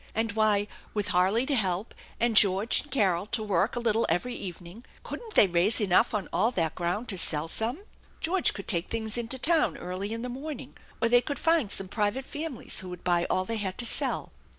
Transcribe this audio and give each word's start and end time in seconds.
And 0.15 0.31
why, 0.31 0.67
with 0.95 1.09
Harley 1.09 1.45
to 1.45 1.53
help, 1.53 1.93
and 2.19 2.35
George 2.35 2.81
and 2.81 2.89
Carol 2.89 3.27
to 3.27 3.43
work 3.43 3.75
a 3.75 3.79
little 3.79 4.07
every 4.09 4.33
evening, 4.33 4.83
couldn't 5.03 5.35
they 5.35 5.45
raise 5.45 5.79
enough 5.79 6.15
on 6.15 6.27
all 6.33 6.49
that 6.53 6.73
ground 6.73 7.07
to 7.09 7.19
sell 7.19 7.47
some? 7.47 7.83
George 8.19 8.55
could 8.55 8.67
take 8.67 8.87
things 8.87 9.15
into 9.15 9.37
town 9.37 9.77
early 9.77 10.11
in 10.11 10.23
the 10.23 10.27
morn 10.27 10.59
ing, 10.59 10.77
or 11.03 11.07
they 11.07 11.21
could 11.21 11.37
find 11.37 11.71
some 11.71 11.87
private 11.87 12.25
families 12.25 12.79
who 12.79 12.89
would 12.89 13.03
buy 13.03 13.25
all 13.29 13.45
they 13.45 13.57
had 13.57 13.77
to 13.77 13.85
sell. 13.85 14.31